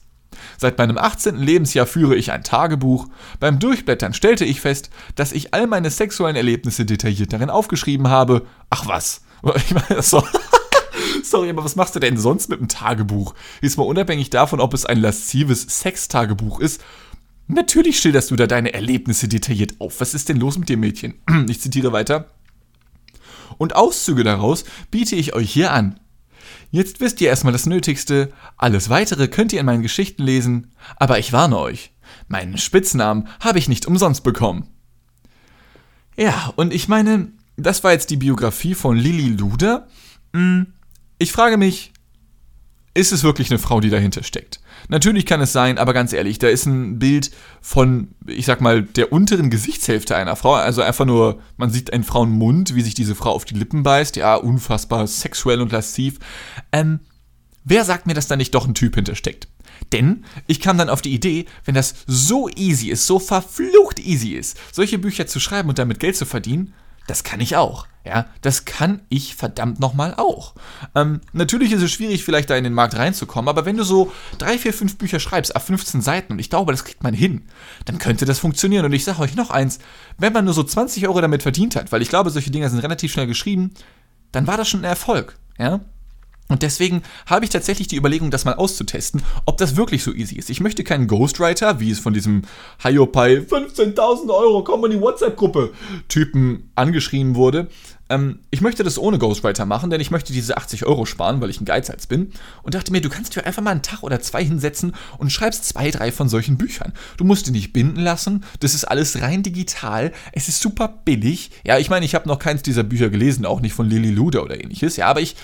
[0.57, 1.37] Seit meinem 18.
[1.37, 3.07] Lebensjahr führe ich ein Tagebuch.
[3.39, 8.45] Beim Durchblättern stellte ich fest, dass ich all meine sexuellen Erlebnisse detailliert darin aufgeschrieben habe.
[8.69, 9.21] Ach was.
[9.55, 10.23] Ich meine, so.
[11.23, 13.33] Sorry, aber was machst du denn sonst mit dem Tagebuch?
[13.61, 16.81] Ist mal unabhängig davon, ob es ein laszives Sextagebuch ist
[17.53, 19.99] Natürlich schilderst du da deine Erlebnisse detailliert auf.
[19.99, 21.15] Was ist denn los mit dir, Mädchen?
[21.49, 22.29] Ich zitiere weiter.
[23.57, 25.99] Und Auszüge daraus biete ich euch hier an.
[26.71, 31.19] Jetzt wisst ihr erstmal das Nötigste, alles weitere könnt ihr in meinen Geschichten lesen, aber
[31.19, 31.91] ich warne euch,
[32.29, 34.69] meinen Spitznamen habe ich nicht umsonst bekommen.
[36.15, 39.89] Ja, und ich meine, das war jetzt die Biografie von Lilly Luder.
[40.33, 40.67] Hm,
[41.17, 41.91] ich frage mich,
[42.93, 44.60] ist es wirklich eine Frau, die dahinter steckt?
[44.89, 48.81] Natürlich kann es sein, aber ganz ehrlich, da ist ein Bild von, ich sag mal,
[48.83, 50.53] der unteren Gesichtshälfte einer Frau.
[50.53, 54.15] Also einfach nur, man sieht einen Frauenmund, wie sich diese Frau auf die Lippen beißt.
[54.15, 56.19] Ja, unfassbar sexuell und lasziv.
[56.71, 56.99] Ähm,
[57.63, 59.47] wer sagt mir, dass da nicht doch ein Typ hintersteckt?
[59.91, 64.31] Denn ich kam dann auf die Idee, wenn das so easy ist, so verflucht easy
[64.31, 66.73] ist, solche Bücher zu schreiben und damit Geld zu verdienen,
[67.11, 67.87] das kann ich auch.
[68.05, 70.55] Ja, das kann ich verdammt nochmal auch.
[70.95, 74.13] Ähm, natürlich ist es schwierig, vielleicht da in den Markt reinzukommen, aber wenn du so
[74.37, 77.43] drei, vier, fünf Bücher schreibst, ab 15 Seiten, und ich glaube, das kriegt man hin,
[77.83, 78.85] dann könnte das funktionieren.
[78.85, 79.79] Und ich sage euch noch eins,
[80.17, 82.79] wenn man nur so 20 Euro damit verdient hat, weil ich glaube, solche Dinger sind
[82.79, 83.73] relativ schnell geschrieben,
[84.31, 85.37] dann war das schon ein Erfolg.
[85.59, 85.81] Ja,
[86.51, 90.35] und deswegen habe ich tatsächlich die Überlegung, das mal auszutesten, ob das wirklich so easy
[90.35, 90.49] ist.
[90.49, 92.41] Ich möchte keinen Ghostwriter, wie es von diesem
[92.83, 95.71] Hiopai 15.000 Euro, komm in die WhatsApp-Gruppe
[96.09, 97.69] Typen angeschrieben wurde.
[98.09, 101.49] ähm, ich möchte das ohne Ghostwriter machen, denn ich möchte diese 80 Euro sparen, weil
[101.49, 102.33] ich ein Geizhals bin.
[102.63, 105.65] Und dachte mir, du kannst dir einfach mal einen Tag oder zwei hinsetzen und schreibst
[105.65, 106.91] zwei, drei von solchen Büchern.
[107.15, 111.51] Du musst die nicht binden lassen, das ist alles rein digital, es ist super billig.
[111.63, 114.43] Ja, ich meine, ich habe noch keins dieser Bücher gelesen, auch nicht von Lily Luder
[114.43, 115.37] oder ähnliches, ja, aber ich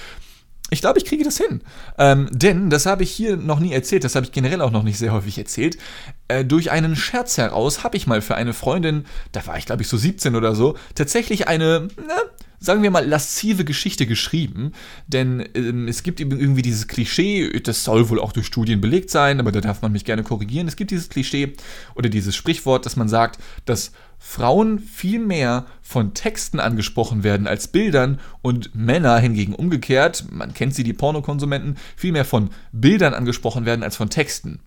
[0.70, 1.62] ich glaube, ich kriege das hin.
[1.98, 4.84] Ähm, denn, das habe ich hier noch nie erzählt, das habe ich generell auch noch
[4.84, 5.78] nicht sehr häufig erzählt.
[6.28, 9.82] Äh, durch einen Scherz heraus habe ich mal für eine Freundin, da war ich glaube
[9.82, 12.16] ich so 17 oder so, tatsächlich eine, na,
[12.60, 14.74] sagen wir mal, laszive Geschichte geschrieben.
[15.08, 19.40] Denn ähm, es gibt irgendwie dieses Klischee, das soll wohl auch durch Studien belegt sein,
[19.40, 20.68] aber da darf man mich gerne korrigieren.
[20.68, 21.54] Es gibt dieses Klischee
[21.96, 27.68] oder dieses Sprichwort, dass man sagt, dass Frauen viel mehr von Texten angesprochen werden als
[27.68, 33.66] Bildern und Männer hingegen umgekehrt, man kennt sie, die Pornokonsumenten, viel mehr von Bildern angesprochen
[33.66, 34.60] werden als von Texten.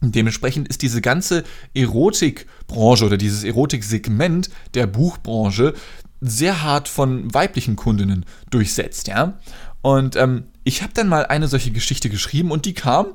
[0.00, 5.74] dementsprechend ist diese ganze Erotikbranche oder dieses Erotiksegment der Buchbranche
[6.20, 9.38] sehr hart von weiblichen Kundinnen durchsetzt, ja.
[9.82, 13.14] Und ähm, ich habe dann mal eine solche Geschichte geschrieben und die kam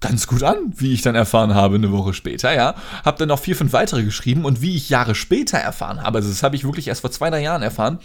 [0.00, 2.74] ganz gut an, wie ich dann erfahren habe, eine Woche später, ja.
[3.04, 6.30] Hab dann noch vier, fünf weitere geschrieben und wie ich Jahre später erfahren habe, also
[6.30, 7.98] das habe ich wirklich erst vor zwei, drei Jahren erfahren,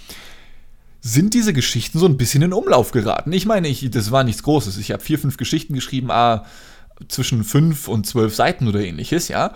[1.02, 3.32] sind diese Geschichten so ein bisschen in Umlauf geraten.
[3.32, 4.78] Ich meine, ich, das war nichts Großes.
[4.78, 6.46] Ich habe vier, fünf Geschichten geschrieben, ah,
[7.08, 9.54] zwischen fünf und zwölf Seiten oder ähnliches, ja.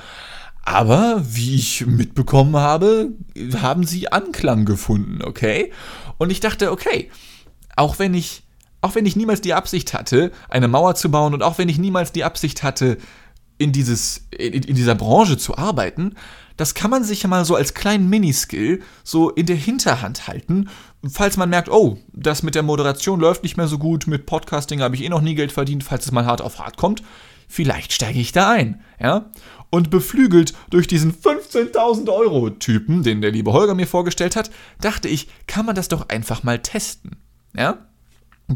[0.64, 3.10] Aber wie ich mitbekommen habe,
[3.60, 5.72] haben sie Anklang gefunden, okay?
[6.20, 7.10] Und ich dachte, okay,
[7.76, 8.44] auch wenn ich
[8.82, 11.78] auch wenn ich niemals die Absicht hatte, eine Mauer zu bauen und auch wenn ich
[11.78, 12.98] niemals die Absicht hatte,
[13.60, 16.16] in, dieses, in, in dieser Branche zu arbeiten,
[16.58, 20.70] das kann man sich ja mal so als kleinen Miniskill so in der Hinterhand halten,
[21.10, 24.82] falls man merkt, oh, das mit der Moderation läuft nicht mehr so gut, mit Podcasting
[24.82, 27.04] habe ich eh noch nie Geld verdient, falls es mal hart auf hart kommt,
[27.48, 29.30] vielleicht steige ich da ein, ja?
[29.72, 34.50] Und beflügelt durch diesen 15.000 Euro Typen, den der liebe Holger mir vorgestellt hat,
[34.82, 37.18] dachte ich, kann man das doch einfach mal testen,
[37.56, 37.89] ja?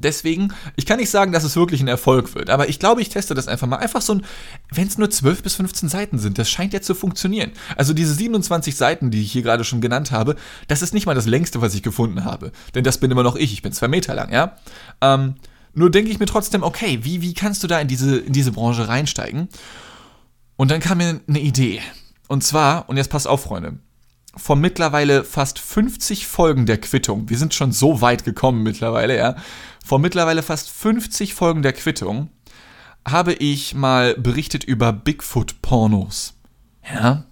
[0.01, 3.09] Deswegen, ich kann nicht sagen, dass es wirklich ein Erfolg wird, aber ich glaube, ich
[3.09, 3.77] teste das einfach mal.
[3.77, 4.25] Einfach so ein,
[4.71, 7.51] wenn es nur 12 bis 15 Seiten sind, das scheint ja zu funktionieren.
[7.77, 10.35] Also diese 27 Seiten, die ich hier gerade schon genannt habe,
[10.67, 12.51] das ist nicht mal das längste, was ich gefunden habe.
[12.73, 14.55] Denn das bin immer noch ich, ich bin zwei Meter lang, ja.
[15.01, 15.35] Ähm,
[15.75, 18.51] nur denke ich mir trotzdem, okay, wie, wie kannst du da in diese, in diese
[18.51, 19.47] Branche reinsteigen?
[20.55, 21.81] Und dann kam mir eine Idee.
[22.27, 23.79] Und zwar, und jetzt passt auf, Freunde,
[24.35, 29.35] vor mittlerweile fast 50 Folgen der Quittung, wir sind schon so weit gekommen mittlerweile, ja,
[29.83, 32.29] vor mittlerweile fast 50 Folgen der Quittung
[33.05, 36.35] habe ich mal berichtet über Bigfoot-Pornos.
[36.89, 37.25] Ja?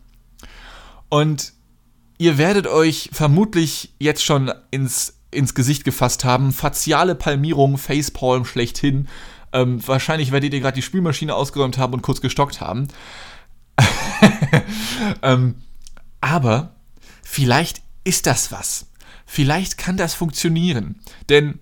[1.07, 1.53] Und
[2.17, 6.51] ihr werdet euch vermutlich jetzt schon ins, ins Gesicht gefasst haben.
[6.51, 9.07] Faciale Palmierung, Facepalm schlechthin.
[9.53, 12.89] Ähm, wahrscheinlich werdet ihr gerade die Spülmaschine ausgeräumt haben und kurz gestockt haben.
[15.21, 15.55] ähm,
[16.19, 16.75] aber
[17.23, 18.87] vielleicht ist das was.
[19.25, 20.99] Vielleicht kann das funktionieren.
[21.29, 21.59] Denn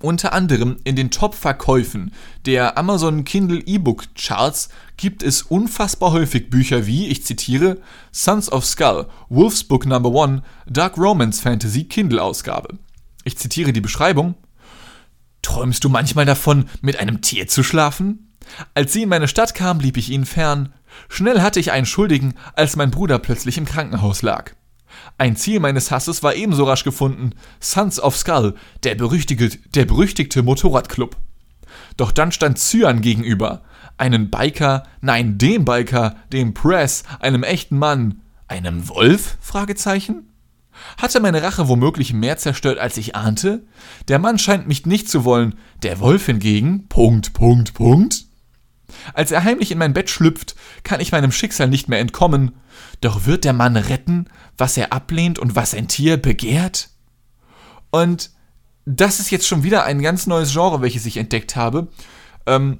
[0.00, 2.12] unter anderem in den Top-Verkäufen
[2.46, 7.78] der Amazon Kindle E-Book Charts gibt es unfassbar häufig Bücher wie, ich zitiere,
[8.12, 12.78] Sons of Skull, Wolf's Book Number 1, Dark Romance Fantasy Kindle Ausgabe.
[13.24, 14.34] Ich zitiere die Beschreibung.
[15.42, 18.34] Träumst du manchmal davon, mit einem Tier zu schlafen?
[18.74, 20.72] Als sie in meine Stadt kam, blieb ich ihnen fern.
[21.08, 24.54] Schnell hatte ich einen Schuldigen, als mein Bruder plötzlich im Krankenhaus lag.
[25.18, 28.54] Ein Ziel meines Hasses war ebenso rasch gefunden: Sons of Skull,
[28.84, 31.16] der berüchtigte, der berüchtigte Motorradclub.
[31.96, 33.62] Doch dann stand Cyan gegenüber.
[33.96, 38.22] Einen Biker, nein, dem Biker, dem Press, einem echten Mann.
[38.46, 39.36] Einem Wolf?
[39.40, 40.32] Fragezeichen?
[40.96, 43.66] Hatte meine Rache womöglich mehr zerstört, als ich ahnte?
[44.06, 46.86] Der Mann scheint mich nicht zu wollen, der Wolf hingegen.
[46.88, 48.27] Punkt, Punkt, Punkt.
[49.14, 52.52] Als er heimlich in mein Bett schlüpft, kann ich meinem Schicksal nicht mehr entkommen.
[53.00, 56.90] Doch wird der Mann retten, was er ablehnt und was ein Tier begehrt?
[57.90, 58.30] Und
[58.84, 61.88] das ist jetzt schon wieder ein ganz neues Genre, welches ich entdeckt habe.
[62.46, 62.78] Ähm,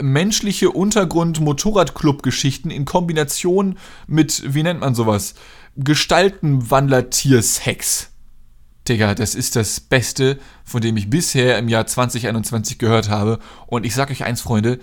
[0.00, 5.34] menschliche Untergrund-Motorradclub-Geschichten in Kombination mit, wie nennt man sowas?
[5.76, 8.10] Gestaltenwandler-Tiersex.
[8.88, 13.38] Digga, das ist das Beste, von dem ich bisher im Jahr 2021 gehört habe.
[13.66, 14.78] Und ich sag euch eins, Freunde,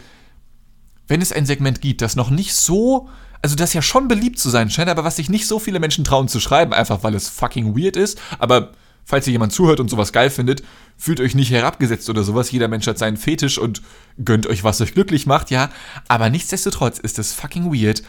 [1.08, 3.10] wenn es ein Segment gibt, das noch nicht so,
[3.41, 6.04] also das ja schon beliebt zu sein scheint, aber was sich nicht so viele Menschen
[6.04, 8.72] trauen zu schreiben, einfach weil es fucking weird ist, aber
[9.04, 10.63] falls ihr jemand zuhört und sowas geil findet,
[10.98, 12.52] fühlt euch nicht herabgesetzt oder sowas.
[12.52, 13.82] Jeder Mensch hat seinen Fetisch und
[14.24, 15.70] gönnt euch, was euch glücklich macht, ja.
[16.08, 18.02] Aber nichtsdestotrotz ist es fucking weird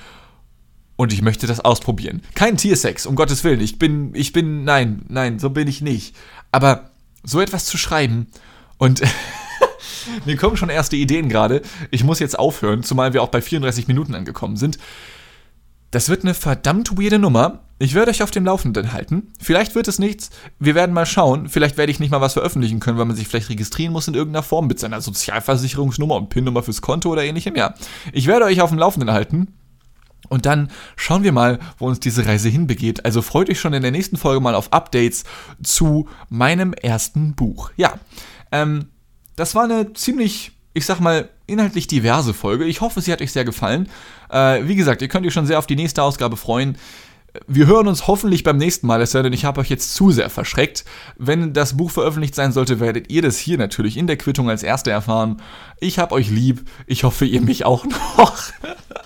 [0.96, 2.22] und ich möchte das ausprobieren.
[2.35, 3.61] Kein Tiersex, um Gottes Willen.
[3.61, 6.16] Ich bin, ich bin, nein, nein, so bin ich nicht.
[6.52, 6.90] Aber
[7.22, 8.26] so etwas zu schreiben
[8.78, 9.02] und
[10.24, 11.62] mir kommen schon erste Ideen gerade.
[11.90, 14.78] Ich muss jetzt aufhören, zumal wir auch bei 34 Minuten angekommen sind.
[15.90, 17.61] Das wird eine verdammt weirde Nummer.
[17.78, 19.32] ich werde euch auf dem Laufenden halten.
[19.40, 20.30] Vielleicht wird es nichts.
[20.59, 21.49] Wir werden mal schauen.
[21.49, 24.14] Vielleicht werde ich nicht mal was veröffentlichen können, weil man sich vielleicht registrieren muss in
[24.14, 27.55] irgendeiner Form mit seiner Sozialversicherungsnummer und PIN-Nummer fürs Konto oder ähnlichem.
[27.55, 27.74] Ja,
[28.12, 29.55] ich werde euch auf dem Laufenden halten.
[30.29, 33.05] Und dann schauen wir mal, wo uns diese Reise hinbegeht.
[33.05, 35.24] Also freut euch schon in der nächsten Folge mal auf Updates
[35.62, 37.70] zu meinem ersten Buch.
[37.77, 37.95] Ja,
[38.53, 38.87] ähm,
[39.37, 42.64] das war eine ziemlich, ich sag mal, inhaltlich diverse Folge.
[42.64, 43.89] Ich hoffe, sie hat euch sehr gefallen.
[44.31, 46.77] Äh, wie gesagt, ihr könnt euch schon sehr auf die nächste Ausgabe freuen.
[47.47, 50.31] Wir hören uns hoffentlich beim nächsten Mal, es denn, ich habe euch jetzt zu sehr
[50.31, 50.85] verschreckt.
[51.18, 54.62] Wenn das Buch veröffentlicht sein sollte, werdet ihr das hier natürlich in der Quittung als
[54.62, 55.43] Erste erfahren.
[55.79, 56.68] Ich hab euch lieb.
[56.87, 58.37] Ich hoffe, ihr mich auch noch.